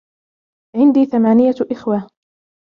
[0.75, 2.07] عندي ثمانية إخوة.